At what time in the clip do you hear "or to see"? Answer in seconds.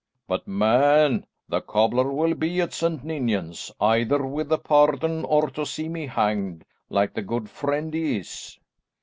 5.25-5.89